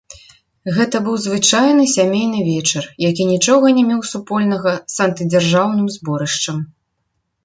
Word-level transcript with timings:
Гэта 0.75 0.99
быў 1.07 1.15
звычайны 1.25 1.83
сямейны 1.95 2.39
вечар, 2.47 2.83
які 3.09 3.27
нічога 3.33 3.65
не 3.79 3.83
меў 3.89 4.01
супольнага 4.13 4.71
з 4.95 5.05
антыдзяржаўным 5.05 5.87
зборышчам. 5.97 6.57